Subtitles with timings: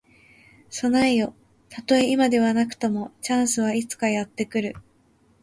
[0.71, 1.35] 備えよ。
[1.69, 4.75] たとえ今ではなくとも、チャンスはいつかやって来る。